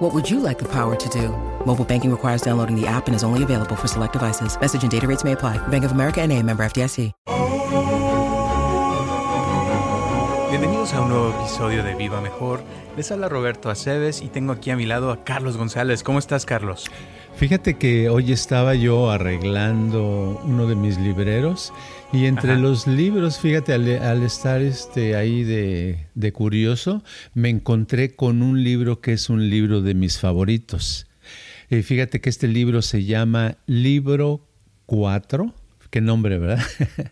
[0.00, 1.28] What would you like the power to do?
[1.66, 4.58] Mobile banking requires downloading the app and is only available for select devices.
[4.58, 5.58] Message and data rates may apply.
[5.68, 7.12] Bank of America and a member FDIC.
[10.50, 12.62] Bienvenidos a un nuevo episodio de Viva Mejor.
[12.96, 16.02] Les habla Roberto Aceves y tengo aquí a mi lado a Carlos González.
[16.02, 16.86] ¿Cómo estás, Carlos?
[17.36, 21.74] Fíjate que hoy estaba yo arreglando uno de mis libreros
[22.12, 22.60] y entre Ajá.
[22.60, 27.02] los libros, fíjate, al, al estar este, ahí de, de curioso,
[27.34, 31.06] me encontré con un libro que es un libro de mis favoritos.
[31.70, 34.48] Y fíjate que este libro se llama Libro
[34.86, 35.54] 4.
[35.90, 36.64] Qué nombre, ¿verdad?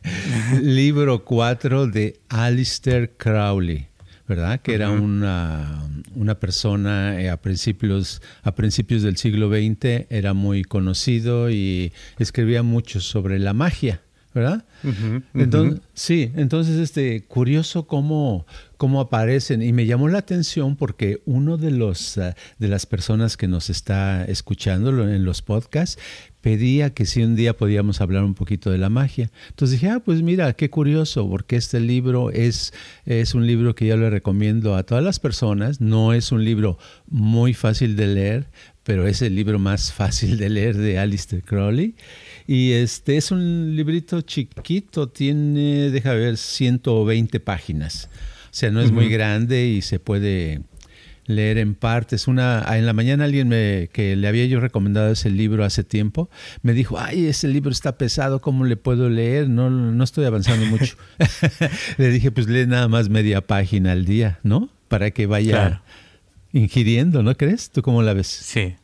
[0.62, 3.86] libro 4 de Alistair Crowley.
[4.26, 4.60] ¿verdad?
[4.60, 10.64] Que era una, una persona eh, a, principios, a principios del siglo XX, era muy
[10.64, 14.02] conocido y escribía mucho sobre la magia,
[14.34, 14.64] ¿verdad?
[14.84, 21.22] Ujú, Entonces, sí, entonces este curioso cómo, cómo aparecen y me llamó la atención porque
[21.24, 25.98] uno de los ah, de las personas que nos está escuchando en los podcasts
[26.40, 29.30] pedía que si un día podíamos hablar un poquito de la magia.
[29.48, 32.72] Entonces dije, ah, pues mira, qué curioso, porque este libro es,
[33.06, 35.80] es un libro que yo le recomiendo a todas las personas.
[35.80, 38.46] No es un libro muy fácil de leer,
[38.84, 41.96] pero es el libro más fácil de leer de Alistair Crowley.
[42.48, 48.08] Y este es un librito chiquito, tiene, deja ver, 120 páginas.
[48.46, 50.62] O sea, no es muy grande y se puede
[51.26, 52.26] leer en partes.
[52.26, 56.30] Una, en la mañana alguien me, que le había yo recomendado ese libro hace tiempo,
[56.62, 59.50] me dijo, ay, ese libro está pesado, ¿cómo le puedo leer?
[59.50, 60.96] No, no estoy avanzando mucho.
[61.98, 64.70] le dije, pues lee nada más media página al día, ¿no?
[64.88, 65.82] Para que vaya Claro.
[66.54, 67.70] ingiriendo, ¿no crees?
[67.70, 68.26] ¿Tú cómo la ves?
[68.26, 68.76] Sí.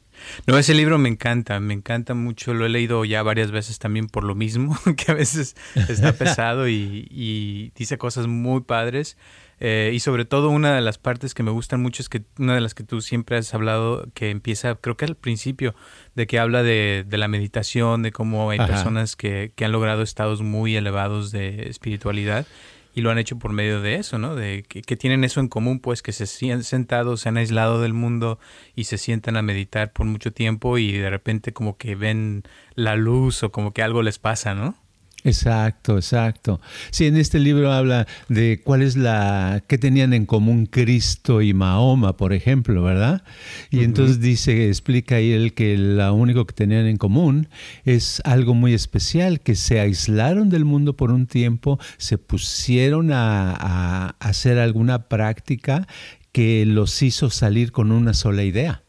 [0.47, 2.55] No, ese libro me encanta, me encanta mucho.
[2.55, 5.57] Lo he leído ya varias veces también por lo mismo, que a veces
[5.89, 9.17] está pesado y, y dice cosas muy padres.
[9.61, 12.55] Eh, y sobre todo una de las partes que me gustan mucho es que una
[12.55, 15.75] de las que tú siempre has hablado, que empieza, creo que al principio,
[16.15, 18.67] de que habla de, de la meditación, de cómo hay Ajá.
[18.67, 22.47] personas que, que han logrado estados muy elevados de espiritualidad
[22.95, 24.37] y lo han hecho por medio de eso, ¿no?
[24.37, 27.93] De que, tienen eso en común, pues que se sienten sentados, se han aislado del
[27.93, 28.39] mundo
[28.77, 32.45] y se sientan a meditar por mucho tiempo y de repente como que ven
[32.75, 34.77] la luz o como que algo les pasa, ¿no?
[35.27, 36.61] Exacto, exacto.
[36.91, 41.55] Sí, en este libro habla de cuál es la qué tenían en común Cristo y
[41.55, 43.25] Mahoma, por ejemplo, ¿verdad?
[43.71, 47.49] Y entonces dice, explica ahí él que lo único que tenían en común
[47.87, 53.57] es algo muy especial, que se aislaron del mundo por un tiempo, se pusieron a,
[53.59, 55.89] a hacer alguna práctica
[56.33, 58.84] que los hizo salir con una sola idea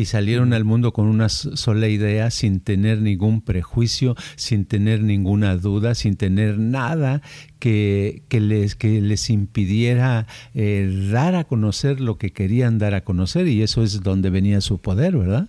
[0.00, 5.56] y salieron al mundo con una sola idea, sin tener ningún prejuicio, sin tener ninguna
[5.56, 7.22] duda, sin tener nada
[7.58, 13.02] que, que les, que les impidiera eh, dar a conocer lo que querían dar a
[13.02, 15.48] conocer, y eso es donde venía su poder, ¿verdad?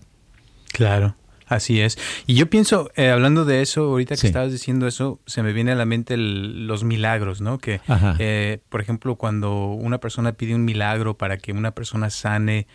[0.74, 1.16] Claro.
[1.48, 1.98] Así es.
[2.28, 4.28] Y yo pienso, eh, hablando de eso, ahorita que Sí.
[4.28, 7.58] estabas diciendo eso, se me viene a la mente el- los milagros, ¿no?
[7.58, 7.82] Que,
[8.20, 12.68] eh, por ejemplo, cuando una persona pide un milagro para que una persona sane,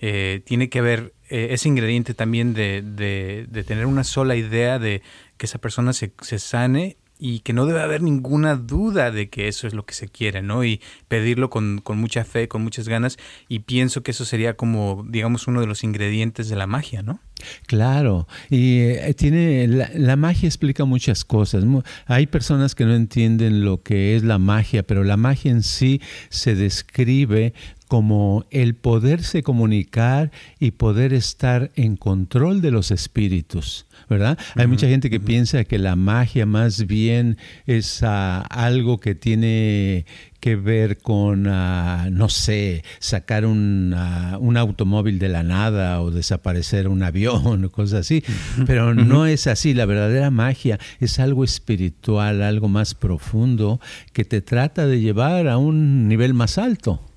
[0.00, 4.78] eh, tiene que haber eh, ese ingrediente también de, de- de tener una sola idea
[4.78, 5.02] de
[5.38, 9.46] que esa persona se, se sane y que no debe haber ninguna duda de que
[9.46, 10.64] eso es lo que se quiere, ¿no?
[10.64, 13.16] Y pedirlo con, con mucha fe, con muchas ganas.
[13.48, 17.20] Y pienso que eso sería como, digamos, uno de los ingredientes de la magia, ¿no?
[17.66, 21.64] Claro, y eh, tiene la, la magia explica muchas cosas.
[22.06, 26.00] Hay personas que no entienden lo que es la magia, pero la magia en sí
[26.28, 27.54] se describe
[27.92, 34.38] como el poderse comunicar y poder estar en control de los espíritus, ¿verdad?
[34.54, 37.36] Hay mucha gente que piensa que la magia más bien
[37.66, 40.06] es ah, algo que tiene
[40.40, 46.10] que ver con, ah, no sé, sacar un, ah, un automóvil de la nada o
[46.10, 48.24] desaparecer un avión o cosas así.
[48.66, 49.74] Pero no es así.
[49.74, 53.82] La verdadera magia es algo espiritual, algo más profundo
[54.14, 57.11] que te trata de llevar a un nivel más alto.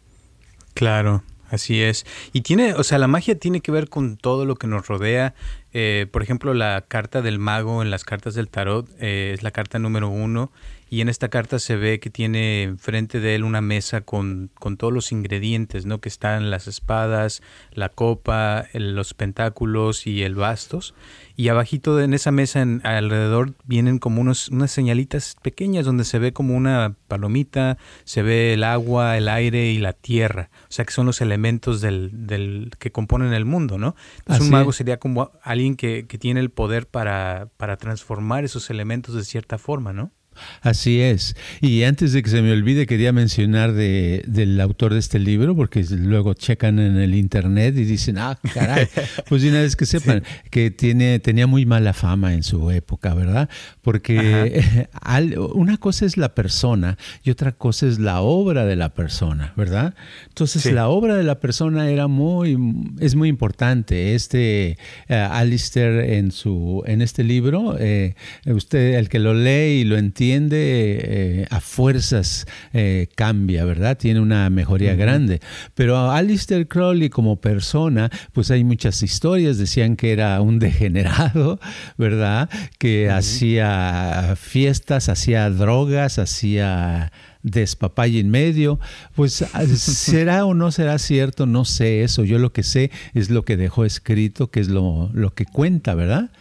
[0.76, 2.06] Claro, así es.
[2.34, 5.34] Y tiene, o sea, la magia tiene que ver con todo lo que nos rodea.
[5.74, 9.52] Eh, por ejemplo, la carta del mago en las cartas del tarot eh, es la
[9.52, 10.52] carta número uno
[10.96, 14.78] y en esta carta se ve que tiene enfrente de él una mesa con, con
[14.78, 16.00] todos los ingredientes, ¿no?
[16.00, 17.42] Que están las espadas,
[17.74, 20.96] la copa, los pentáculos y el bastos.
[21.36, 26.18] Y abajito en esa mesa en, alrededor vienen como unos, unas señalitas pequeñas donde se
[26.18, 30.50] ve como una palomita, se ve el agua, el aire y la tierra.
[30.70, 33.98] O sea que son los elementos del, del que componen el mundo, ¿no?
[34.20, 38.70] Entonces un mago sería como alguien que, que tiene el poder para, para transformar esos
[38.70, 40.12] elementos de cierta forma, ¿no?
[40.62, 41.36] Así es.
[41.62, 45.56] Y antes de que se me olvide, quería mencionar de, del autor de este libro,
[45.56, 48.88] porque luego checan en el internet y dicen, ah, caray,
[49.30, 53.50] pues una vez que sepan que tiene, tenía muy mala fama en su época, ¿verdad?
[53.82, 54.88] Porque
[55.54, 59.96] una cosa es la persona y otra cosa es la obra de la persona, ¿verdad?
[60.28, 62.58] Entonces la obra de la persona era muy,
[63.00, 64.16] es muy importante.
[64.16, 64.78] Este
[65.10, 68.16] uh, Alistair en su, en este libro, eh,
[68.46, 73.98] usted, el que lo lee y lo entiende, eh, a fuerzas eh, cambia, ¿verdad?
[73.98, 75.40] Tiene una mejoría grande.
[75.74, 81.60] Pero Alistair Crowley como persona, pues hay muchas historias, decían que era un degenerado,
[81.98, 82.50] ¿verdad?
[82.78, 87.12] Que hacía fiestas, hacía drogas, hacía
[87.46, 88.80] despapalle en medio.
[89.16, 92.24] Pues ah, será o no será cierto, no sé eso.
[92.24, 95.94] Yo lo que sé es lo que dejó escrito, que es lo, lo que cuenta,
[95.94, 96.32] ¿verdad?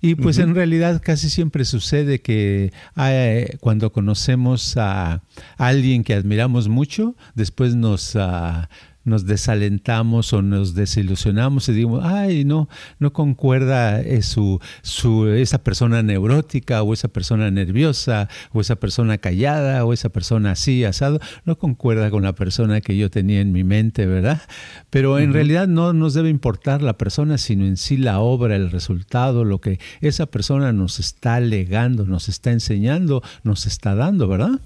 [0.00, 5.22] Y pues en realidad casi siempre sucede que eh, cuando conocemos a
[5.58, 8.70] alguien que admiramos mucho, después nos, ah,
[9.04, 12.68] nos desalentamos o nos desilusionamos y digo, ay, no,
[12.98, 19.18] no concuerda eh, su, su, esa persona neurótica o esa persona nerviosa o esa persona
[19.18, 23.52] callada o esa persona así, asado, no concuerda con la persona que yo tenía en
[23.52, 24.42] mi mente, ¿verdad?
[24.90, 28.70] Pero en realidad no nos debe importar la persona, sino en sí la obra, el
[28.70, 34.60] resultado, lo que esa persona nos está legando, nos está enseñando, nos está dando, ¿verdad?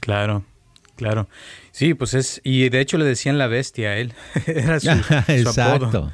[0.00, 0.44] Claro,
[1.02, 1.28] claro.
[1.72, 4.12] Sí, pues es, y de hecho le decían la bestia a él,
[4.46, 4.90] era su,
[5.28, 6.12] Exacto.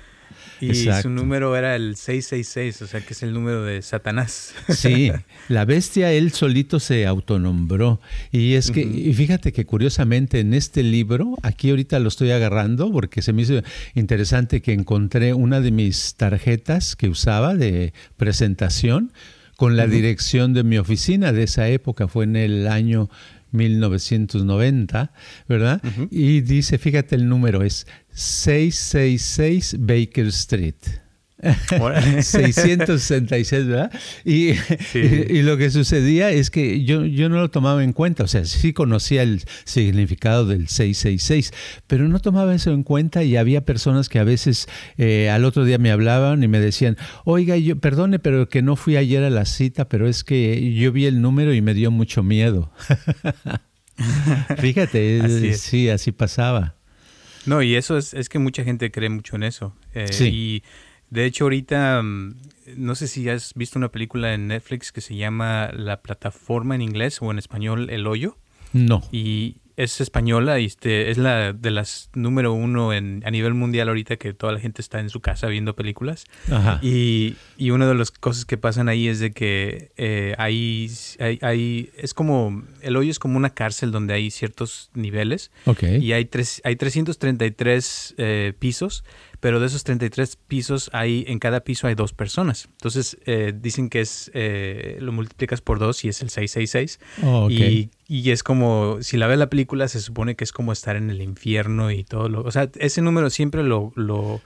[0.61, 4.55] Y su número era el 666, o sea que es el número de Satanás.
[4.69, 5.13] Sí,
[5.49, 8.01] la bestia él solito se autonombró.
[8.33, 12.91] Y es que, y fíjate que curiosamente en este libro, aquí ahorita lo estoy agarrando
[12.91, 13.63] porque se me hizo
[13.95, 19.13] interesante que encontré una de mis tarjetas que usaba de presentación
[19.57, 23.11] con la dirección de mi oficina de esa época, fue en el año
[23.53, 25.13] 1990,
[25.49, 25.83] ¿verdad?
[26.11, 30.77] Y dice, fíjate el número, es 666 Baker Street.
[32.23, 33.93] 666, ¿verdad?
[34.25, 34.55] Y,
[34.95, 38.45] y, lo que sucedía es que yo, yo no lo tomaba en cuenta, o sea,
[38.45, 41.53] sí conocía el significado del 666,
[41.87, 45.65] pero no tomaba eso en cuenta y había personas que a veces eh, al otro
[45.65, 49.31] día me hablaban y me decían, oiga, yo perdone, pero que no fui ayer a
[49.31, 52.73] la cita, pero es que yo vi el número y me dio mucho miedo.
[54.59, 56.75] Fíjate, sí, así pasaba.
[57.47, 59.75] No, y eso es, es que mucha gente cree mucho en eso.
[59.95, 60.29] Eh, sí.
[60.29, 60.63] Y
[61.11, 62.35] de hecho, ahorita, mm,
[62.77, 66.83] no sé si has visto una película en Netflix que se llama La plataforma en
[66.83, 68.37] inglés o en español El Hoyo.
[68.73, 69.03] No.
[69.11, 73.89] Y es española y este, es la de las número uno en, a nivel mundial
[73.89, 76.25] ahorita que toda la gente está en su casa viendo películas.
[76.51, 76.81] Ajá.
[76.83, 80.91] Y, y una de las cosas que pasan ahí es de que eh, hay,
[81.43, 85.53] hay, es como, el hoyo es como una cárcel donde hay ciertos niveles.
[85.65, 86.05] Okay.
[86.05, 89.05] Y hay, tres, hay 333 eh, pisos
[89.41, 92.69] pero de esos 33 pisos hay en cada piso hay dos personas.
[92.73, 97.01] Entonces eh, dicen que es eh, lo multiplicas por dos y es el 666.
[97.25, 100.73] Oh, y, y, es como, si la ves la película, se supone que es como
[100.73, 102.43] estar en el infierno y todo lo...
[102.43, 103.93] O sea, ese número siempre lo...
[103.95, 104.41] lo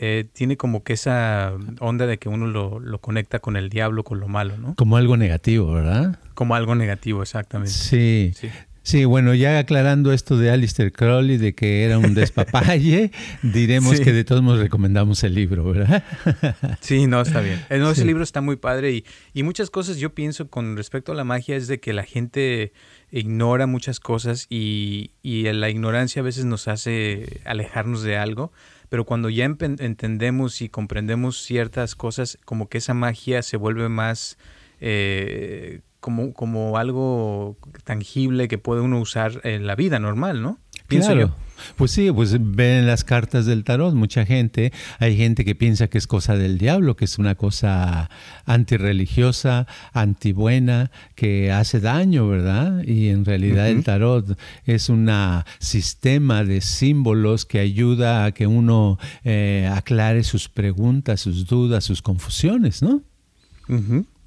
[0.00, 4.02] eh, tiene como que esa onda de que uno lo, lo, conecta con el diablo,
[4.02, 4.74] con lo malo, ¿no?
[4.74, 6.18] Como algo negativo, ¿verdad?
[6.34, 7.72] Como algo negativo, exactamente.
[7.72, 8.32] Sí.
[8.34, 8.50] sí.
[8.84, 13.12] Sí, bueno, ya aclarando esto de Alistair Crowley, de que era un despapalle,
[13.42, 16.04] diremos que de todos modos recomendamos el libro, ¿verdad?
[16.80, 17.64] sí, no, está bien.
[17.70, 21.12] Eh, no, ese libro está muy padre y, y muchas cosas yo pienso con respecto
[21.12, 22.74] a la magia es de que la gente
[23.10, 28.52] ignora muchas cosas y, y la ignorancia a veces nos hace alejarnos de algo,
[28.90, 34.36] pero cuando ya entendemos y comprendemos ciertas cosas, como que esa magia se vuelve más...
[34.82, 40.58] Eh, como, como algo tangible que puede uno usar en la vida normal, ¿no?
[40.86, 41.34] pienso yo.
[41.76, 45.96] Pues sí, pues ven las cartas del tarot, mucha gente, hay gente que piensa que
[45.96, 48.10] es cosa del diablo, que es una cosa
[48.44, 52.82] antirreligiosa, antibuena, que hace daño, ¿verdad?
[52.84, 55.10] Y en realidad el tarot es un
[55.58, 62.02] sistema de símbolos que ayuda a que uno eh, aclare sus preguntas, sus dudas, sus
[62.02, 63.00] confusiones, ¿no?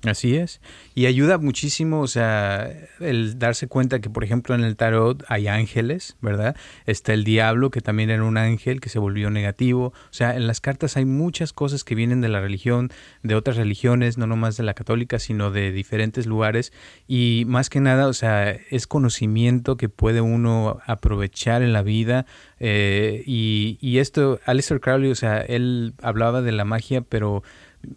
[0.04, 0.62] Así es.
[0.94, 5.48] Y ayuda muchísimo, o sea, el darse cuenta que, por ejemplo, en el tarot hay
[5.48, 6.56] ángeles, ¿verdad?
[6.86, 9.88] Está el diablo, que también era un ángel que se volvió negativo.
[9.88, 12.92] O sea, en las cartas hay muchas cosas que vienen de la religión,
[13.24, 16.74] de otras religiones, no nomás de la católica, sino de diferentes lugares.
[17.08, 22.28] Y más que nada, o sea, es conocimiento que puede uno aprovechar en la vida.
[22.60, 27.42] Eh, y, y esto, Alistair Crowley, o sea, él hablaba de la magia, pero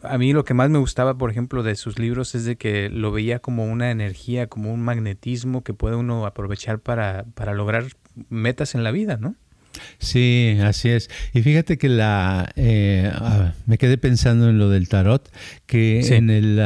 [0.02, 2.88] a mí lo que más me gustaba, por ejemplo, de sus libros es de que
[2.90, 7.84] lo veía como una energía, como un magnetismo que puede uno aprovechar para, para lograr
[8.28, 9.36] metas en la vida, ¿no?
[9.98, 11.10] Sí, así es.
[11.32, 15.30] Y fíjate que la eh, ah, me quedé pensando en lo del tarot,
[15.66, 16.58] que en el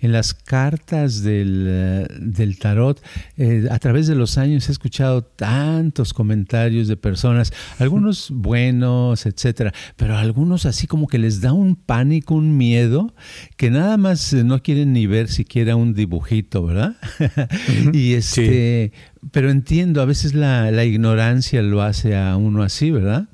[0.00, 3.02] en las cartas del, eh, del tarot,
[3.36, 9.72] eh, a través de los años he escuchado tantos comentarios de personas, algunos buenos, etcétera,
[9.96, 13.14] pero algunos así como que les da un pánico, un miedo,
[13.56, 16.96] que nada más eh, no quieren ni ver siquiera un dibujito, ¿verdad?
[17.92, 18.92] y este,
[19.32, 23.28] pero entiendo, a veces la, la ignorancia lo hace a uno así, ¿verdad?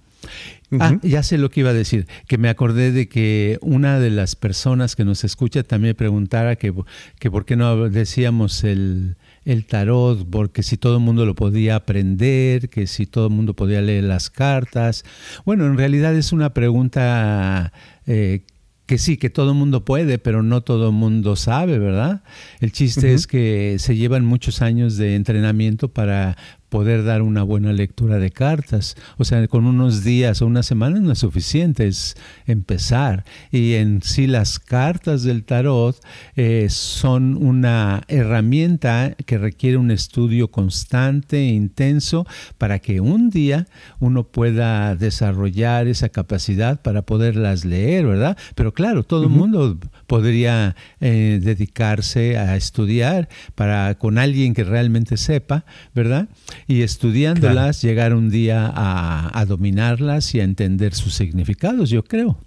[0.81, 4.11] Ah, ya sé lo que iba a decir, que me acordé de que una de
[4.11, 6.73] las personas que nos escucha también preguntara que,
[7.19, 11.77] que por qué no decíamos el, el tarot, porque si todo el mundo lo podía
[11.77, 15.05] aprender, que si todo el mundo podía leer las cartas.
[15.45, 17.73] Bueno, en realidad es una pregunta
[18.07, 18.43] eh,
[18.87, 22.23] que sí, que todo el mundo puede, pero no todo el mundo sabe, ¿verdad?
[22.61, 26.37] El chiste es que se llevan muchos años de entrenamiento para
[26.75, 28.97] poder dar una buena lectura de cartas.
[29.17, 32.17] O sea, con unos días o unas semanas no es suficiente, es
[32.49, 33.25] empezar.
[33.53, 35.97] Y en sí las cartas del tarot
[36.35, 42.27] eh, son una herramienta que requiere un estudio constante e intenso
[42.59, 43.69] para que un día
[44.01, 48.37] uno pueda desarrollar esa capacidad para poderlas leer, ¿verdad?
[48.57, 55.17] Pero claro, todo el mundo podría eh, dedicarse a estudiar para con alguien que realmente
[55.17, 56.29] sepa, ¿verdad?
[56.67, 62.39] y estudiándolas llegar un día a, dominarlas y a entender sus significados, yo creo.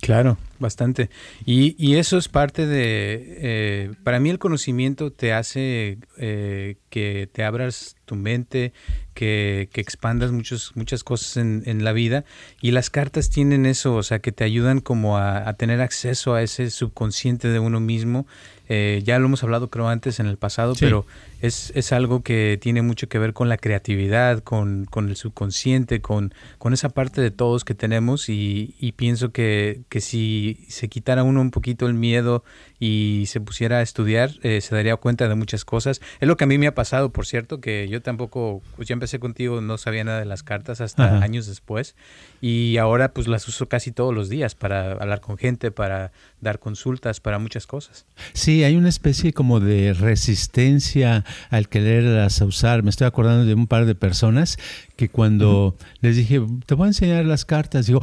[0.00, 1.10] Claro, bastante.
[1.44, 7.28] Y, y eso es parte de, eh, para mí el conocimiento te hace eh, que
[7.32, 8.72] te abras tu mente,
[9.12, 12.24] que, que expandas muchos, muchas cosas en, en, la vida.
[12.62, 16.34] Y las cartas tienen eso, o sea, que te ayudan como a, a tener acceso
[16.34, 18.26] a ese subconsciente de uno mismo.
[18.68, 21.06] Eh, ya lo hemos hablado creo antes en el pasado, pero
[21.40, 26.00] es, es, algo que tiene mucho que ver con la creatividad, con, con el subconsciente,
[26.00, 30.88] con, con, esa parte de todos que tenemos y, y pienso que, que, si se
[30.88, 32.42] quitara uno un poquito el miedo
[32.78, 36.00] y se pusiera a estudiar, eh, se daría cuenta de muchas cosas.
[36.20, 38.92] Es lo que a mí me ha pasado, por cierto, que yo tampoco, pues ya
[38.94, 41.94] empecé contigo, no sabía nada de las cartas hasta años después
[42.40, 46.58] y ahora pues las uso casi todos los días para hablar con gente, para dar
[46.58, 48.06] consultas, para muchas cosas.
[48.32, 52.82] Sí, hay una especie como de resistencia al quererlas usar.
[52.82, 54.58] Me estoy acordando de un par de personas
[54.96, 58.00] que cuando les dije, te voy a enseñar las cartas, digo,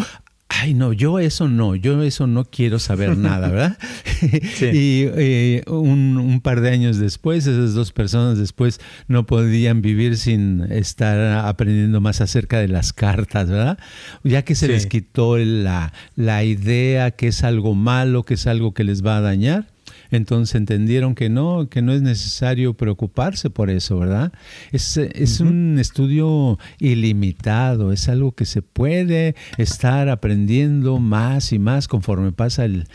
[0.62, 3.78] ay no, yo eso no, yo eso no quiero saber nada, ¿verdad?
[4.62, 10.62] y eh, un, par de años después, esas dos personas después no podían vivir sin
[10.72, 13.78] estar aprendiendo más acerca de las cartas, ¿verdad?
[14.24, 18.74] Ya que se les quitó la, la idea que es algo malo, que es algo
[18.74, 19.73] que les va a dañar,
[20.14, 24.32] entonces entendieron que no, que no es necesario preocuparse por eso, ¿verdad?
[24.72, 31.88] Es, es un estudio ilimitado, es algo que se puede estar aprendiendo más y más
[31.88, 32.86] conforme pasa el,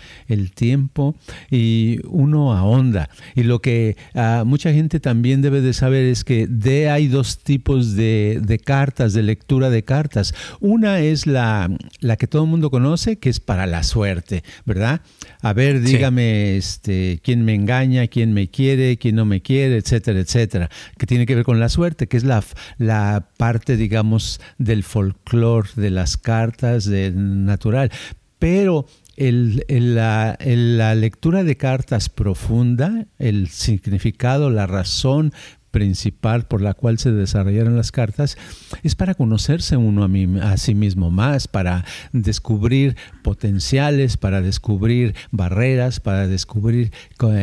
[0.55, 1.17] tiempo
[1.51, 3.11] y uno ahonda.
[3.35, 7.39] Y lo que ah, mucha gente también debe de saber es que de hay dos
[7.39, 10.35] tipos de, de cartas, de lectura de cartas.
[10.61, 11.69] Una es la,
[12.01, 15.01] la que todo el mundo conoce, que es para la suerte, ¿verdad?
[15.43, 20.21] A ver, dígame, este quién me engaña, quién me quiere, quién no me quiere, etcétera,
[20.21, 22.45] etcétera, que tiene que ver con la suerte, que es la,
[22.77, 27.91] la parte, digamos, del folclore, de las cartas, de natural.
[28.39, 28.87] Pero
[29.17, 35.33] el, la, la, lectura de cartas profunda, el significado, la razón
[35.71, 38.37] principal por la cual se desarrollaron las cartas
[38.83, 45.15] es para conocerse uno a, mí, a sí mismo más, para descubrir potenciales, para descubrir
[45.31, 46.93] barreras, para descubrir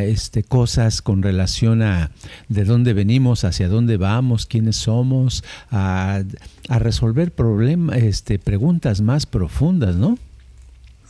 [0.00, 2.10] este, cosas con relación a
[2.48, 6.22] de dónde venimos, hacia dónde vamos, quiénes somos, a,
[6.68, 10.18] a resolver problemas, este, preguntas más profundas, ¿no?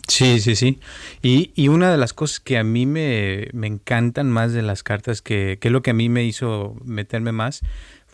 [0.08, 0.78] Sí, sí, sí.
[1.20, 4.82] Y, y, una de las cosas que a mí me, me encantan más de las
[4.82, 7.62] cartas, que, que, es lo que a mí me hizo meterme más,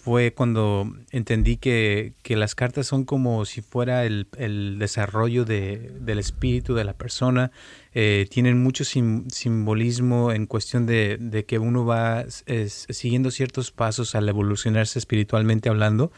[0.02, 5.92] fue cuando entendí que, que las cartas son como si fuera el, el desarrollo de,
[6.00, 7.52] del espíritu de la persona.
[7.94, 12.24] Eh, tienen mucho simbolismo en cuestión de, de que uno va
[12.66, 16.10] siguiendo ciertos pasos al evolucionarse espiritualmente hablando.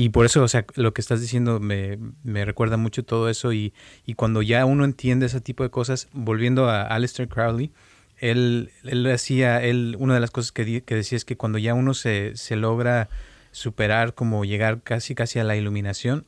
[0.00, 3.52] Y por eso, o sea, lo que estás diciendo me, me recuerda mucho todo eso
[3.52, 3.74] y,
[4.06, 7.70] y, cuando ya uno entiende ese tipo de cosas, volviendo a Aleister Crowley,
[8.16, 11.74] él, él hacía, él, una de las cosas que, que decía es que cuando ya
[11.74, 13.10] uno se, se logra
[13.52, 16.24] superar, como llegar casi casi a la iluminación,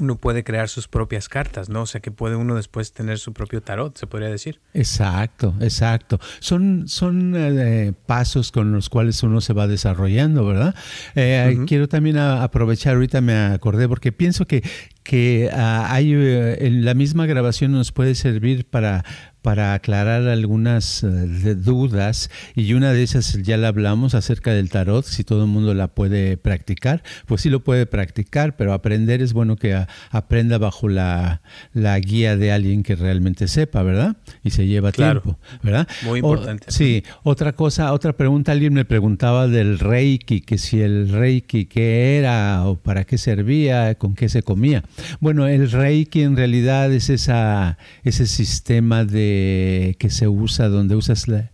[0.00, 1.82] uno puede crear sus propias cartas, ¿no?
[1.82, 4.60] O sea, que puede uno después tener su propio tarot, se podría decir.
[4.72, 6.18] Exacto, exacto.
[6.40, 10.74] Son, son eh, pasos con los cuales uno se va desarrollando, ¿verdad?
[11.14, 14.62] Eh, quiero también aprovechar, ahorita me acordé, porque pienso que,
[15.04, 19.04] que ah, hay, eh, en la misma grabación nos puede servir para
[19.44, 25.04] para aclarar algunas eh, dudas y una de esas ya la hablamos acerca del tarot,
[25.04, 29.34] si todo el mundo la puede practicar, pues sí lo puede practicar, pero aprender es
[29.34, 31.42] bueno que aprenda bajo la,
[31.74, 34.16] guía de alguien que realmente sepa, ¿verdad?
[34.42, 35.86] Y se lleva tiempo, ¿verdad?
[36.06, 36.64] Muy importante.
[36.70, 42.16] sí, otra cosa, otra pregunta, alguien me preguntaba del Reiki, que si el Reiki qué
[42.16, 44.84] era o para qué servía, con qué se comía.
[45.20, 51.26] Bueno, el Reiki en realidad es esa, ese sistema de que se usa, donde usas
[51.28, 51.50] la,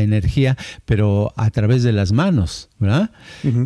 [0.00, 3.10] energía, pero a través de las manos, ¿verdad?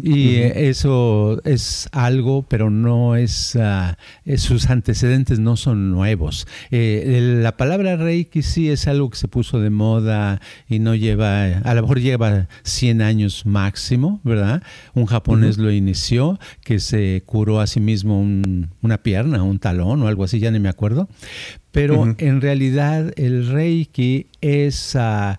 [0.02, 6.46] y eso es algo, pero no es, uh, sus antecedentes no son nuevos.
[6.70, 11.44] Eh, la palabra Reiki sí es algo que se puso de moda y no lleva,
[11.44, 14.62] a lo mejor lleva 100 años máximo, ¿verdad?
[14.94, 18.20] Un japonés lo inició, que se curó a sí mismo
[18.82, 21.08] una pierna, un talón o algo así, ya ni me acuerdo
[21.70, 25.36] pero en realidad el Reiki es, uh,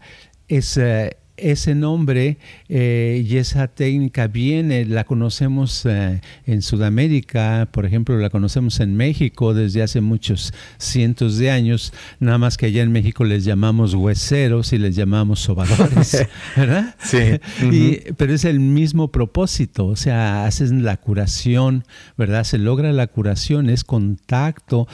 [0.48, 1.10] es uh,
[1.42, 8.30] ese nombre eh, y esa técnica viene, la conocemos eh, en Sudamérica, por ejemplo, la
[8.30, 13.24] conocemos en México desde hace muchos cientos de años, nada más que allá en México
[13.24, 16.96] les llamamos hueseros y les llamamos sobadores, ¿verdad?
[17.00, 17.40] Sí.
[18.18, 21.86] pero es el mismo propósito, o sea, hacen la curación,
[22.18, 22.44] ¿verdad?
[22.44, 24.88] Se logra la curación, es contacto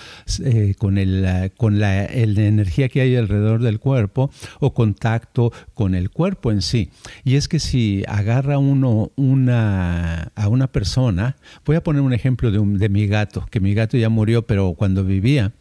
[0.44, 6.10] eh, con, el, con la energía que hay alrededor del cuerpo o contacto con el
[6.10, 6.90] cuerpo en sí.
[7.24, 12.52] Y es que si agarra uno una, a una persona, voy a poner un ejemplo
[12.52, 15.52] de, de mi gato, que mi gato ya murió, pero cuando vivía,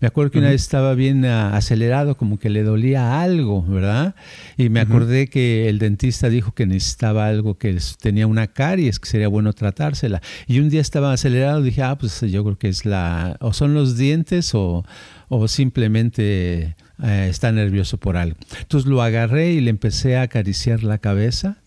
[0.00, 4.14] me acuerdo que una vez estaba bien ah, acelerado, como que le dolía algo, ¿verdad?
[4.56, 9.08] Y me acordé que el dentista dijo que necesitaba algo, que tenía una caries, que
[9.08, 10.20] sería bueno tratársela.
[10.46, 13.74] Y un día estaba acelerado, dije, ah, pues yo creo que es la, o son
[13.74, 14.84] los dientes o,
[15.28, 18.36] o simplemente eh, está nervioso por algo.
[18.60, 21.58] Entonces lo agarré y le empecé a acariciar la cabeza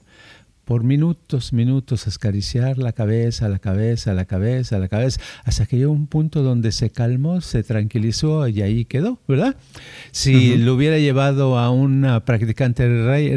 [0.67, 5.93] por minutos, minutos, acariciar la cabeza, la cabeza, la cabeza, la cabeza, hasta que llegó
[5.93, 9.55] un punto donde se calmó, se tranquilizó y ahí quedó, ¿verdad?
[10.11, 12.85] Si lo hubiera llevado a una practicante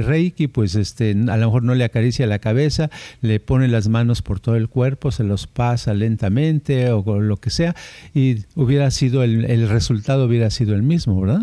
[0.03, 4.22] Reiki, pues este, a lo mejor no le acaricia la cabeza, le pone las manos
[4.22, 7.76] por todo el cuerpo, se los pasa lentamente o lo que sea,
[8.12, 11.42] y hubiera sido el, el resultado hubiera sido el mismo, ¿verdad?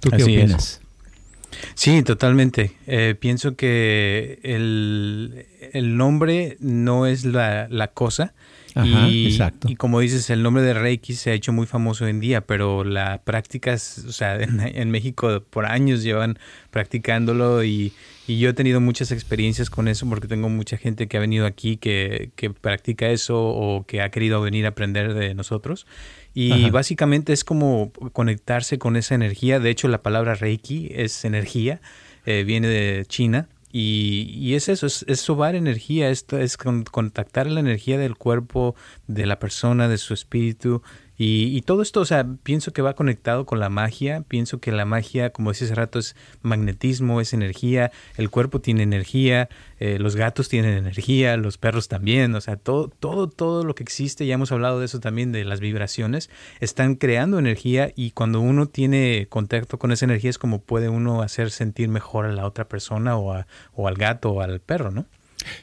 [0.00, 0.80] ¿Tú qué opinas?
[1.74, 2.72] Sí, totalmente.
[2.86, 8.34] Eh, pienso que el, el, nombre no es la, la cosa.
[8.84, 9.68] y, exacto.
[9.70, 12.40] y como dices, el nombre de Reiki se ha hecho muy famoso hoy en día,
[12.40, 16.38] pero la práctica, o sea, en, México por años llevan
[16.70, 17.92] practicándolo y,
[18.26, 21.46] y, yo he tenido muchas experiencias con eso porque tengo mucha gente que ha venido
[21.46, 25.86] aquí que, que practica eso o que ha querido venir a aprender de nosotros.
[26.34, 29.60] Y básicamente es como conectarse con esa energía.
[29.60, 31.80] De hecho, la palabra Reiki es energía,
[32.26, 33.48] eh, viene de China.
[33.76, 38.76] Y, es eso, es, sobar energía, esto es contactar la energía del cuerpo,
[39.08, 40.82] de la persona, de su espíritu
[41.16, 44.84] Y, todo esto, o sea, pienso que va conectado con la magia, pienso que la
[44.84, 49.48] magia, como decía hace rato, es magnetismo, es energía, el cuerpo tiene energía,
[49.78, 53.84] eh, los gatos tienen energía, los perros también, o sea, todo, todo, todo lo que
[53.84, 57.92] existe, ya hemos hablado de eso también, de las vibraciones, están creando energía.
[57.94, 62.26] Y cuando uno tiene contacto con esa energía es como puede uno hacer sentir mejor
[62.26, 65.06] a la otra persona o, o al gato o al perro, ¿no?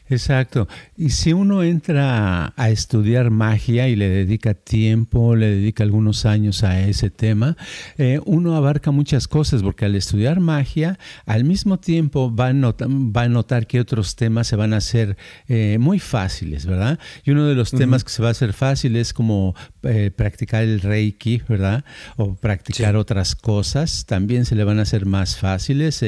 [0.10, 0.67] Exacto.
[0.97, 6.63] Y si uno entra a estudiar magia y le dedica tiempo, le dedica algunos años
[6.63, 7.57] a ese tema,
[7.97, 13.21] eh, uno abarca muchas cosas, porque al estudiar magia, al mismo tiempo va a, va
[13.23, 16.99] a notar que otros temas se van a hacer eh, muy fáciles, ¿verdad?
[17.23, 20.63] Y uno de los temas que se va a hacer fácil es como eh, practicar
[20.63, 21.86] el reiki, ¿verdad?
[22.17, 26.03] O practicar otras cosas, también se le van a hacer más fáciles.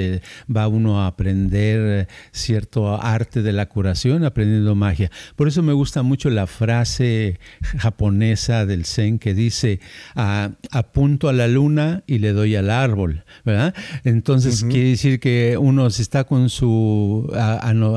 [0.53, 5.11] va uno a aprender cierto arte de la curación aprendiendo magia.
[5.35, 7.39] Por eso me gusta mucho la frase
[7.77, 9.79] japonesa del Zen que dice,
[10.15, 13.73] ah, apunto a la luna y le doy al árbol, ¿verdad?
[14.03, 17.31] Entonces quiere decir que uno se está con su,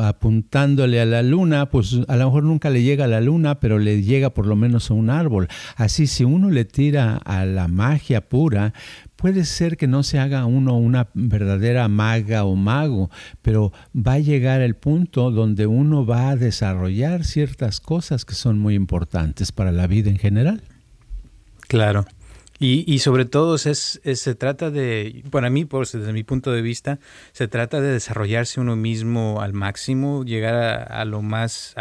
[0.02, 3.78] apuntándole a la luna, pues a lo mejor nunca le llega a la luna, pero
[3.78, 5.48] le llega por lo menos a un árbol.
[5.76, 8.72] Así, si uno le tira a la magia pura,
[9.16, 13.10] puede ser que no se haga uno una verdadera maga o mago,
[13.42, 18.58] pero va a llegar el punto donde uno va a desarrollar ciertas cosas que son
[18.58, 20.62] muy importantes para la vida en general.
[21.68, 22.06] Claro.
[22.58, 26.62] Y, y, sobre todo es, se trata de, para mí, por, desde mi punto de
[26.62, 26.98] vista,
[27.32, 30.54] se trata de desarrollarse uno mismo al máximo, llegar
[30.90, 31.74] a, lo más,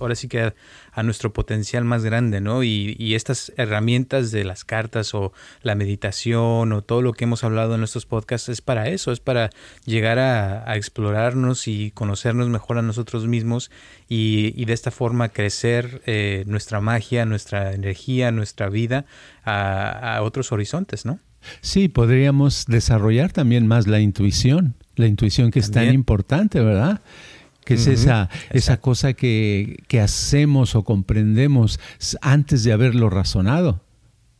[0.00, 0.54] ahora sí que
[0.98, 2.64] a nuestro potencial más grande, ¿no?
[2.64, 5.32] Y, estas herramientas de las cartas o
[5.62, 9.20] la meditación o todo lo que hemos hablado en nuestros podcasts es para eso, es
[9.20, 9.50] para
[9.84, 13.70] llegar a, explorarnos y conocernos mejor a nosotros mismos
[14.08, 19.06] y, de esta forma crecer eh, nuestra magia, nuestra energía, nuestra vida
[19.44, 21.20] a, otros horizontes, ¿no?
[21.60, 27.00] Sí, podríamos desarrollar también más la intuición, la intuición que es tan importante, ¿verdad?
[27.68, 31.78] Que es esa, esa cosa que, hacemos o comprendemos
[32.22, 33.82] antes de haberlo razonado.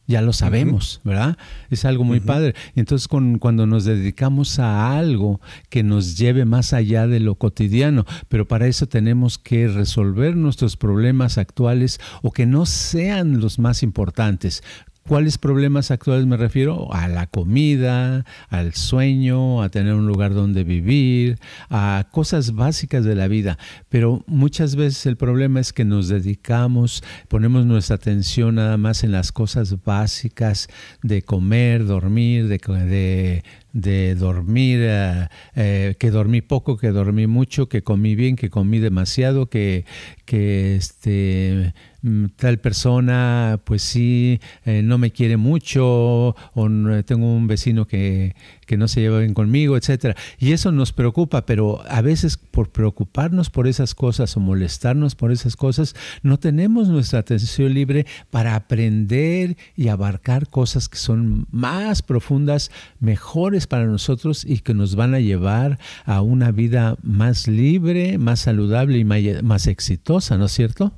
[0.06, 1.36] Ya lo sabemos, ¿verdad?
[1.68, 2.54] Es algo muy padre.
[2.74, 8.06] Entonces, con, cuando nos dedicamos a algo que nos lleve más allá de lo cotidiano,
[8.28, 13.82] pero para eso tenemos que resolver nuestros problemas actuales o que no sean los más
[13.82, 14.62] importantes.
[15.08, 16.92] ¿Cuáles problemas actuales me refiero?
[16.92, 21.38] A la comida, al sueño, a tener un lugar donde vivir,
[21.70, 23.56] a cosas básicas de la vida.
[23.88, 29.12] Pero muchas veces el problema es que nos dedicamos, ponemos nuestra atención nada más en
[29.12, 30.68] las cosas básicas
[31.02, 37.82] de comer, dormir, de, de, dormir, eh, eh, que dormí poco, que dormí mucho, que
[37.82, 39.84] comí bien, que comí demasiado, que,
[40.24, 46.68] que este, Mm, tal persona pues sí eh, no me quiere mucho o
[47.04, 50.14] tengo un vecino que, que, no se lleva bien conmigo, etcétera.
[50.38, 55.32] Y eso nos preocupa, pero a veces por preocuparnos por esas cosas o molestarnos por
[55.32, 62.02] esas cosas, no tenemos nuestra atención libre para aprender y abarcar cosas que son más
[62.02, 68.18] profundas, mejores para nosotros y que nos van a llevar a una vida más libre,
[68.18, 70.92] más saludable y más exitosa, ¿no es cierto?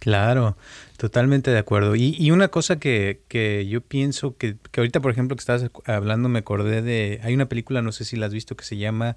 [0.00, 0.56] Claro,
[0.96, 1.94] totalmente de acuerdo.
[1.94, 6.28] Y, una cosa que, que yo pienso que, que, ahorita, por ejemplo, que estabas hablando,
[6.30, 9.16] me acordé de, hay una película, no sé si la has visto, que se llama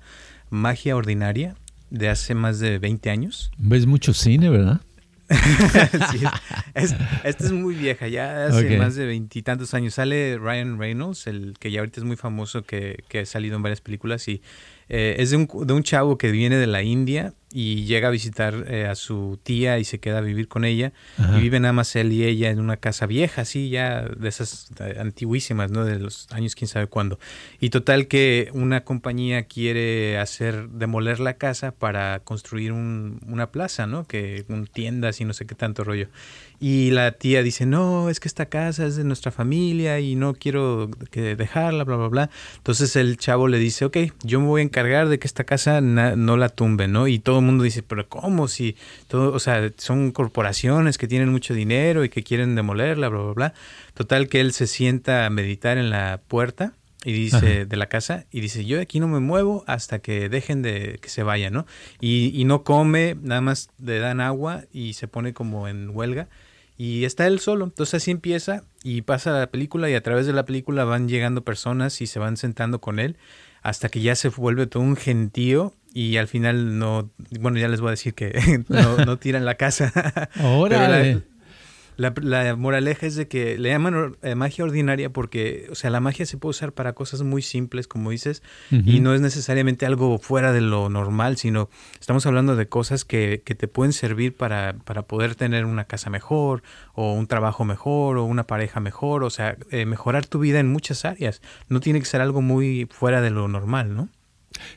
[0.49, 1.55] Magia Ordinaria,
[1.89, 3.51] de hace más de 20 años.
[3.57, 4.81] Ves mucho cine, ¿verdad?
[6.11, 6.21] sí,
[6.73, 9.95] esta es muy vieja, ya hace más de veintitantos años.
[9.95, 13.63] Sale Ryan Reynolds, el que ya ahorita es muy famoso, que, que ha salido en
[13.63, 14.41] varias películas y
[14.89, 18.11] eh, es de un, de un, chavo que viene de la India y llega a
[18.11, 20.91] visitar eh, a su tía y se queda a vivir con ella.
[21.37, 24.71] Y vive nada más él y ella en una casa vieja, así ya de esas
[24.79, 25.85] eh, antiguísimas, ¿no?
[25.85, 27.19] De los años quién sabe cuándo.
[27.59, 33.85] Y total que una compañía quiere hacer, demoler la casa para construir un, una plaza,
[33.85, 34.07] ¿no?
[34.07, 36.07] Que un tiendas y no sé qué tanto rollo.
[36.59, 40.33] Y la tía dice, no, es que esta casa es de nuestra familia y no
[40.33, 42.29] quiero que dejarla, bla, bla, bla.
[42.55, 45.81] Entonces el chavo le dice, ok, yo me voy a encargar de que esta casa
[45.81, 47.09] no la tumbe, ¿no?
[47.09, 48.47] Y todo el mundo dice, pero ¿cómo?
[48.47, 48.75] Si
[49.07, 53.33] todo, o sea, son corporaciones que tienen mucho dinero y que quieren demolerla, bla, bla,
[53.33, 53.53] bla.
[53.93, 56.73] Total que él se sienta a meditar en la puerta
[57.05, 60.61] y dice de la casa y dice yo aquí no me muevo hasta que dejen
[60.61, 61.65] de que se vayan no
[61.99, 66.29] y, y no come nada más le dan agua y se pone como en huelga
[66.77, 67.65] y está él solo.
[67.65, 71.43] Entonces así empieza y pasa la película y a través de la película van llegando
[71.43, 73.17] personas y se van sentando con él
[73.61, 77.79] hasta que ya se vuelve todo un gentío y al final no, bueno, ya les
[77.79, 78.63] voy a decir que
[79.05, 79.91] no, tiran la casa.
[80.35, 81.21] Ahora.
[81.95, 86.25] la, moraleja es de que le llaman eh, magia ordinaria porque, o sea, la magia
[86.25, 90.51] se puede usar para cosas muy simples, como dices, y no es necesariamente algo fuera
[90.51, 95.03] de lo normal, sino estamos hablando de cosas que, que te pueden servir para, para,
[95.03, 96.63] poder tener una casa mejor,
[96.95, 100.71] o un trabajo mejor, o una pareja mejor, o sea, eh, mejorar tu vida en
[100.71, 101.43] muchas áreas.
[101.69, 104.09] No tiene que ser algo muy fuera de lo normal, ¿no?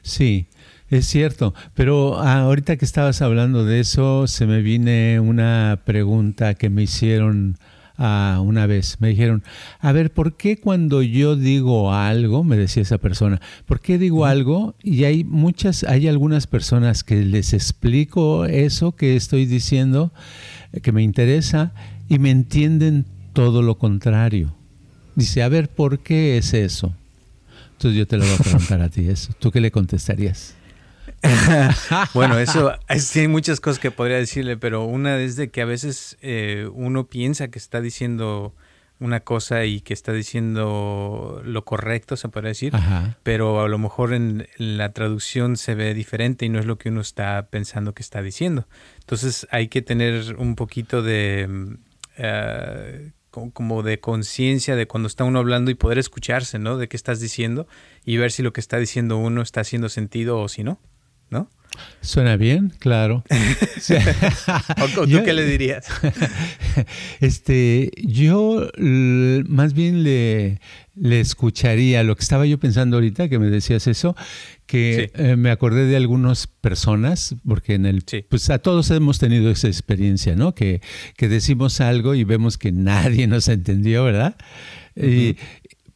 [0.03, 0.49] Sí,
[0.89, 6.71] es cierto, pero ahorita que estabas hablando de eso, se me viene una pregunta que
[6.71, 7.57] me hicieron
[7.99, 8.99] ah, una vez.
[9.01, 9.43] Me dijeron,
[9.81, 14.27] a ver, ¿por qué cuando yo digo algo, me decía esa persona, ¿por qué digo
[14.27, 14.77] algo?
[14.83, 20.13] Y hay muchas, hay algunas personas que les explico eso que estoy diciendo,
[20.83, 21.73] que me interesa,
[22.09, 24.55] y me entienden todo lo contrario.
[25.17, 26.95] Dice, a ver, ¿por qué es eso?
[27.73, 29.33] Entonces yo te lo voy a preguntar a ti eso.
[29.39, 30.55] ¿Tú qué le contestarías?
[32.15, 35.65] bueno, eso sí hay muchas cosas que podría decirle, pero una es de que a
[35.65, 38.55] veces eh, uno piensa que está diciendo
[38.99, 42.73] una cosa y que está diciendo lo correcto, se podría decir,
[43.23, 46.89] pero a lo mejor en, la traducción se ve diferente y no es lo que
[46.89, 48.67] uno está pensando que está diciendo.
[49.01, 51.47] Entonces hay que tener un poquito de...
[51.49, 51.75] Mm,
[52.19, 53.13] eh,
[53.53, 56.79] como de conciencia de cuando está uno hablando y poder escucharse, ¿no?
[56.79, 57.67] De qué estás diciendo
[58.03, 60.81] y ver si lo que está diciendo uno está haciendo sentido o si no.
[61.31, 61.51] ¿No?
[62.01, 63.25] Suena bien, claro.
[64.99, 65.87] ¿O tú qué le dirías?
[67.21, 70.61] Este, yo más bien le,
[70.95, 74.15] le escucharía lo que estaba yo pensando ahorita que me decías eso,
[74.67, 79.51] que eh, me acordé de algunas personas, porque en el, pues a todos hemos tenido
[79.51, 80.55] esa experiencia, ¿no?
[80.55, 80.81] Que,
[81.17, 84.37] que decimos algo y vemos que nadie nos entendió, ¿verdad?
[84.97, 85.37] y,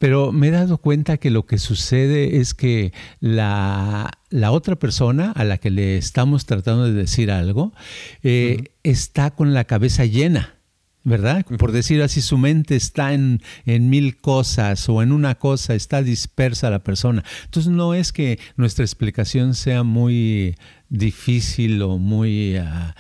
[0.01, 4.11] pero me he dado cuenta que lo que sucede es que la,
[4.49, 7.75] otra persona a la que le estamos tratando de decir algo
[8.23, 10.55] eh, está con la cabeza llena.
[11.03, 11.47] ¿verdad?
[11.59, 16.03] Por decir así, su mente está en, en, mil cosas o en una cosa, está
[16.03, 17.25] dispersa la persona.
[17.45, 20.57] Entonces no es que nuestra explicación sea muy
[20.91, 22.95] difícil o muy, ah,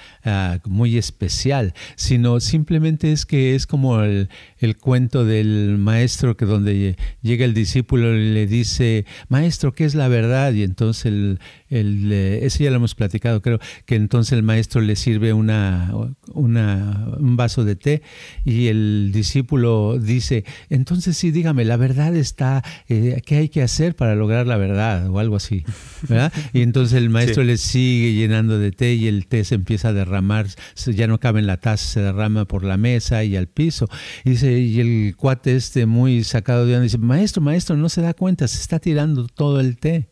[0.65, 6.97] muy especial, sino simplemente es que es como el, el, cuento del maestro que donde
[7.21, 10.53] llega el discípulo y le dice, maestro, ¿qué es la verdad?
[10.53, 14.95] Y entonces el, el, ese ya lo hemos platicado, creo que entonces el maestro le
[14.95, 15.93] sirve una,
[16.33, 18.03] una, un vaso de té
[18.45, 23.97] y el discípulo dice, entonces sí, dígame, la verdad está, eh, ¿qué hay que hacer
[23.97, 25.11] para lograr la verdad?
[25.11, 25.65] O algo así,
[26.09, 26.33] ¿verdad?
[26.53, 29.93] Y entonces el maestro le sigue llenando de té y el té se empieza a
[29.93, 30.47] derramar,
[30.87, 33.89] ya no cabe en la taza, se derrama por la mesa y al piso.
[34.25, 38.03] Y, dice, y el cuate este muy sacado de onda dice, maestro, maestro, no se
[38.03, 40.11] da cuenta, se está tirando todo el té.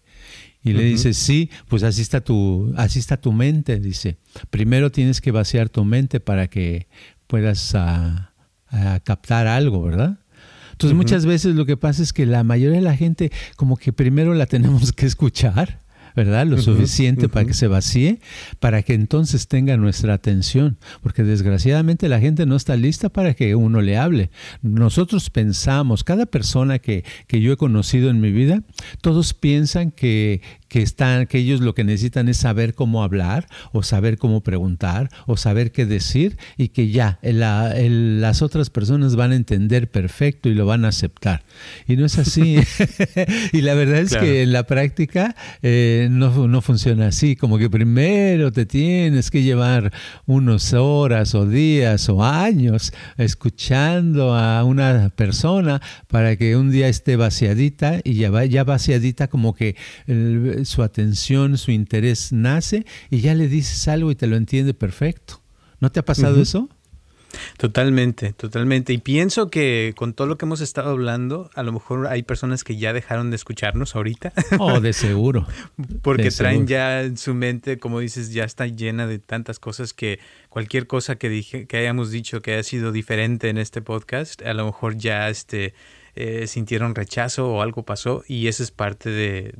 [0.64, 4.18] Y le dice, sí, pues así está tu, así está tu mente, dice.
[4.50, 6.88] Primero tienes que vaciar tu mente para que
[7.26, 7.74] puedas
[9.04, 10.18] captar algo, ¿verdad?
[10.72, 13.92] Entonces muchas veces lo que pasa es que la mayoría de la gente como que
[13.92, 15.80] primero la tenemos que escuchar
[16.14, 16.46] ¿verdad?
[16.46, 18.20] Lo suficiente para que se vacíe,
[18.60, 23.54] para que entonces tenga nuestra atención, porque desgraciadamente la gente no está lista para que
[23.54, 24.30] uno le hable.
[24.62, 28.62] Nosotros pensamos, cada persona que, que yo he conocido en mi vida,
[29.00, 33.82] todos piensan que, que están, que ellos lo que necesitan es saber cómo hablar o
[33.82, 39.36] saber cómo preguntar o saber qué decir y que ya las otras personas van a
[39.36, 41.42] entender perfecto y lo van a aceptar.
[41.86, 42.58] Y no es así.
[43.52, 47.70] y la verdad es que en la práctica eh, no, no funciona así, como que
[47.70, 49.92] primero te tienes que llevar
[50.26, 57.16] unas horas o días o años escuchando a una persona para que un día esté
[57.16, 59.76] vaciadita y ya, va, ya vaciadita como que
[60.66, 65.42] su atención, su interés nace y ya le dices algo y te lo entiende perfecto.
[65.80, 66.68] ¿No te ha pasado eso?
[67.56, 68.92] Totalmente, totalmente.
[68.92, 72.64] Y pienso que con todo lo que hemos estado hablando, a lo mejor hay personas
[72.64, 74.32] que ya dejaron de escucharnos ahorita.
[74.60, 75.46] Oh, de seguro.
[76.02, 80.18] Porque traen ya en su mente, como dices, ya está llena de tantas cosas que
[80.48, 84.54] cualquier cosa que dije, que hayamos dicho que haya sido diferente en este podcast, a
[84.54, 85.74] lo mejor ya este
[86.20, 89.54] eh, sintieron rechazo o algo pasó y eso es parte de,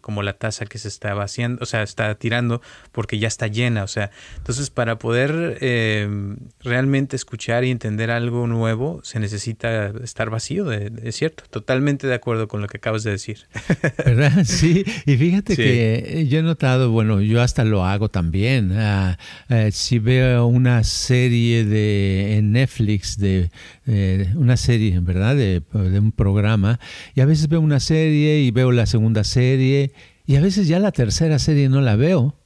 [0.00, 3.84] como la taza que se está vaciando, o sea, está tirando porque ya está llena,
[3.84, 10.30] o sea, entonces para poder em, realmente escuchar y entender algo nuevo se necesita estar
[10.30, 13.40] vacío, es cierto, totalmente de acuerdo con lo que acabas de decir.
[13.98, 14.44] ¿Verdad?
[14.44, 19.98] Sí, y fíjate que yo he notado, bueno, yo hasta lo hago también, eh, si
[19.98, 23.50] veo una serie de en Netflix de
[23.86, 25.36] eh, una serie, ¿verdad?
[25.36, 26.80] De, de, un programa.
[27.14, 29.92] Y a veces veo una serie y veo la segunda serie.
[30.26, 32.36] Y a veces ya la tercera serie no la veo.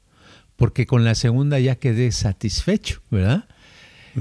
[0.57, 3.47] Porque con la segunda ya quedé satisfecho, ¿verdad?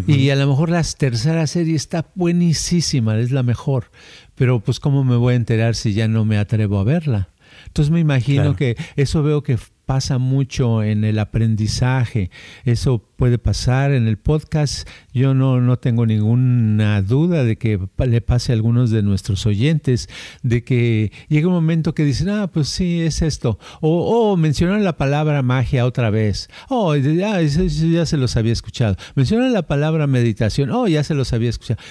[0.08, 3.92] Y a lo mejor la tercera serie está buenísima, es la mejor.
[4.36, 7.30] Pero pues ¿cómo me voy a enterar si ya no me atrevo a verla?
[7.68, 9.58] Entonces me imagino que eso veo que
[9.92, 12.32] pasa mucho en el aprendizaje.
[12.64, 14.88] Eso puede pasar en el podcast.
[15.14, 20.08] Yo no, no tengo ninguna duda de que le pase a algunos de nuestros oyentes,
[20.44, 23.60] de que llega un momento que dicen, ah, pues sí, es esto.
[23.82, 26.48] O oh, mencionan la palabra magia otra vez.
[26.70, 28.96] Oh, ya, ya se los había escuchado.
[29.16, 30.72] Mencionan la palabra meditación.
[30.72, 31.82] Oh, ya se los había escuchado.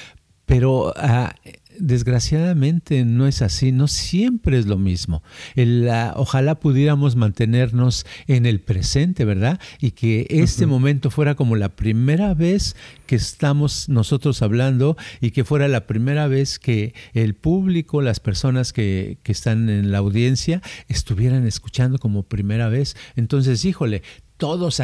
[0.47, 1.35] Pero ah,
[1.81, 5.23] desgraciadamente no es así, no siempre es lo mismo.
[6.15, 9.61] ojalá pudiéramos mantenernos en el presente, ¿verdad?
[9.81, 15.45] Y que este momento fuera como la primera vez que estamos nosotros hablando y que
[15.45, 20.63] fuera la primera vez que el público, las personas que, que están en la audiencia,
[20.89, 22.97] estuvieran escuchando como primera vez.
[23.17, 24.03] Entonces, híjole,
[24.41, 24.77] todos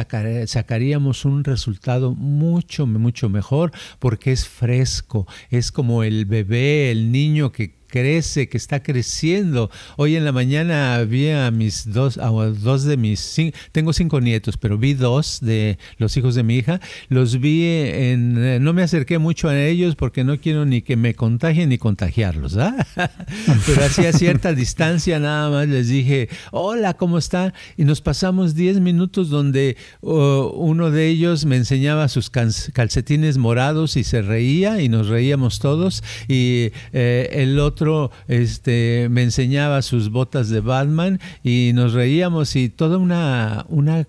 [0.45, 7.51] sacaríamos un resultado mucho, mucho mejor porque es fresco, es como el bebé, el niño
[7.51, 9.69] que crece, que está creciendo.
[9.95, 13.35] Hoy en la mañana vi a mis dos, a dos de mis,
[13.71, 16.79] tengo cinco nietos, pero vi dos de los hijos de mi hija.
[17.09, 20.95] Los vi en, eh, no me acerqué mucho a ellos porque no quiero ni que
[20.95, 22.75] me contagien ni contagiarlos, ¿ah?
[23.65, 27.53] pero así a cierta distancia nada más les dije, hola, ¿cómo está?
[27.77, 33.97] Y nos pasamos diez minutos donde oh, uno de ellos me enseñaba sus calcetines morados
[33.97, 39.83] y se reía y nos reíamos todos y eh, el otro otro este, me enseñaba
[39.83, 44.03] sus botas de Batman y nos reíamos y toda una, una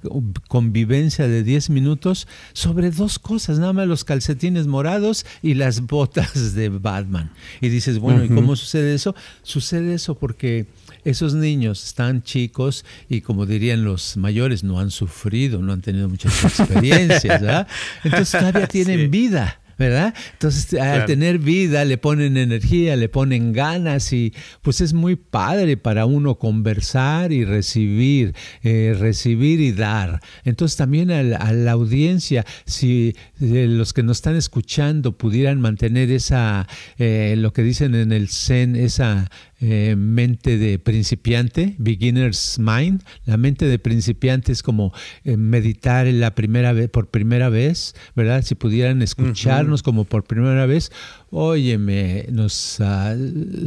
[0.49, 6.55] convivencia de 10 minutos sobre dos cosas, nada más los calcetines morados y las botas
[6.55, 7.31] de Batman.
[7.61, 9.15] Y dices, bueno, ¿y cómo sucede eso?
[9.43, 10.67] Sucede eso porque
[11.05, 16.09] esos niños están chicos y como dirían los mayores, no han sufrido, no han tenido
[16.09, 17.67] muchas experiencias,
[18.03, 19.61] Entonces todavía tienen vida.
[19.79, 20.13] ¿Verdad?
[20.33, 25.77] Entonces, al tener vida, le ponen energía, le ponen ganas y pues es muy padre
[25.77, 30.21] para uno conversar y recibir, eh, recibir y dar.
[30.45, 36.67] Entonces, también a la, audiencia, si eh, los que nos están escuchando pudieran mantener esa,
[36.99, 39.31] eh, lo que dicen en el Zen, esa
[39.61, 43.03] eh, mente de principiante, beginner's mind.
[43.25, 44.93] La mente de principiante es como
[45.25, 48.43] eh, meditar la primera vez, por primera vez, ¿verdad?
[48.43, 50.93] Si pudieran escucharnos como por primera vez,
[51.31, 53.17] óyeme, nos ah,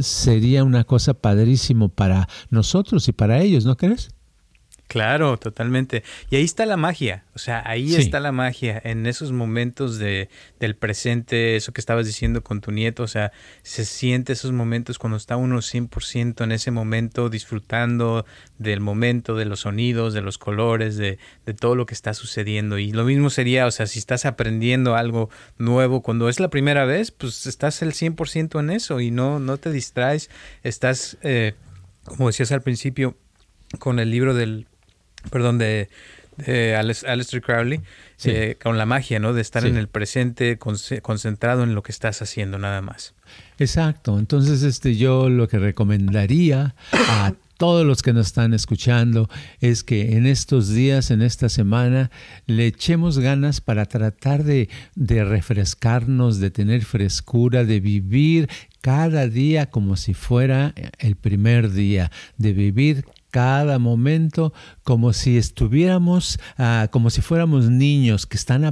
[0.00, 4.10] sería una cosa padrísimo para nosotros y para ellos, ¿no crees?
[4.92, 6.02] Claro, totalmente.
[6.28, 10.28] Y ahí está la magia, o sea, ahí está la magia, en esos momentos de,
[10.60, 14.98] del presente, eso que estabas diciendo con tu nieto, o sea, se siente esos momentos
[14.98, 18.26] cuando está uno 100% en ese momento disfrutando
[18.58, 22.76] del momento, de los sonidos, de los colores, de, de todo lo que está sucediendo.
[22.76, 26.84] Y lo mismo sería, o sea, si estás aprendiendo algo nuevo, cuando es la primera
[26.84, 30.28] vez, pues estás el 100% en eso y no, no te distraes,
[30.62, 31.54] estás, eh,
[32.04, 33.16] como decías al principio,
[33.78, 34.66] con el libro del
[35.30, 35.88] perdón, de,
[36.36, 37.80] de Aleister Crowley,
[38.24, 39.32] eh, con la magia, ¿no?
[39.32, 43.14] De estar en el presente, concentrado en lo que estás haciendo, nada más.
[43.58, 44.18] Exacto.
[44.18, 49.28] Entonces, este, yo lo que recomendaría a todos los que nos están escuchando
[49.60, 52.10] es que en estos días, en esta semana,
[52.46, 58.48] le echemos ganas para tratar de, de refrescarnos, de tener frescura, de vivir
[58.80, 66.38] cada día como si fuera el primer día, de vivir cada momento como si estuviéramos,
[66.58, 68.62] ah, como si fuéramos niños que están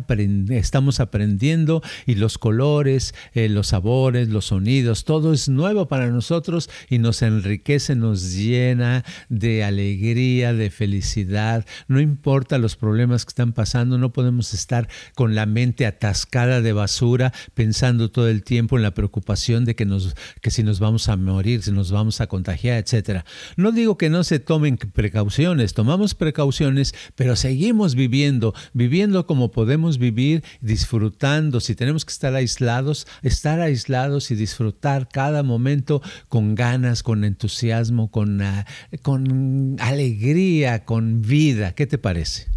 [0.50, 6.70] estamos aprendiendo y los colores, eh, los sabores, los sonidos, todo es nuevo para nosotros
[6.88, 11.64] y nos enriquece, nos llena de alegría, de felicidad.
[11.88, 16.72] No importa los problemas que están pasando, no podemos estar con la mente atascada de
[16.72, 21.08] basura pensando todo el tiempo en la preocupación de que, nos, que si nos vamos
[21.08, 23.24] a morir, si nos vamos a contagiar, etcétera.
[23.56, 29.98] No digo que no se tomen precauciones, tomamos precauciones, pero seguimos viviendo, viviendo como podemos
[29.98, 31.60] vivir, disfrutando.
[31.60, 38.10] Si tenemos que estar aislados, estar aislados y disfrutar cada momento con ganas, con entusiasmo,
[38.10, 38.66] con, ah,
[39.02, 41.74] con alegría, con vida.
[41.74, 42.48] ¿Qué te parece?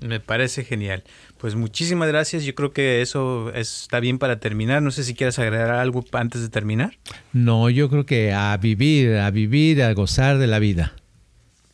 [0.00, 1.02] Me parece genial.
[1.38, 2.44] Pues muchísimas gracias.
[2.44, 4.82] Yo creo que eso está bien para terminar.
[4.82, 6.98] No sé si quieres agregar algo antes de terminar.
[7.32, 10.94] No, yo creo que a vivir, a vivir, a gozar de la vida.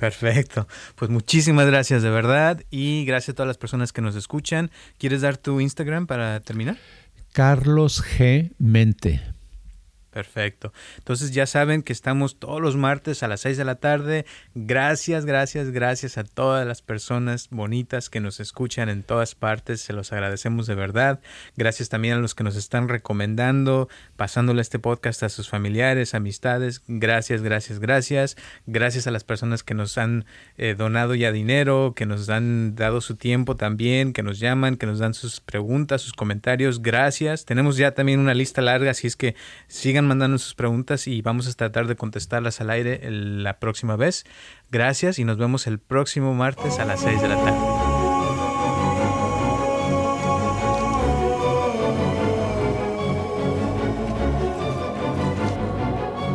[0.01, 0.67] Perfecto.
[0.95, 4.71] Pues muchísimas gracias de verdad y gracias a todas las personas que nos escuchan.
[4.97, 6.79] ¿Quieres dar tu Instagram para terminar?
[7.35, 8.51] Carlos G.
[8.59, 9.21] Mente.
[10.11, 10.73] Perfecto.
[10.99, 14.27] Entonces ya saben que estamos todos los martes a las 6 de la tarde.
[14.57, 19.81] Gracias, gracias, gracias a todas las personas bonitas que nos escuchan en todas partes.
[19.83, 21.21] Se los agradecemos de verdad.
[21.57, 26.83] Gracias también a los que nos están recomendando, pasándole este podcast a sus familiares, amistades.
[26.89, 28.37] Gracias, gracias, gracias.
[28.67, 30.25] Gracias a las personas que nos han
[30.59, 34.87] eh, donado ya dinero, que nos han dado su tiempo también, que nos llaman, que
[34.87, 36.83] nos dan sus preguntas, sus comentarios.
[36.83, 37.45] Gracias.
[37.45, 39.37] Tenemos ya también una lista larga, así es que
[40.01, 44.25] sigan mandando sus preguntas y vamos a tratar de contestarlas al aire la próxima vez.
[44.71, 47.90] Gracias y nos vemos el próximo martes a las 6 de la tarde.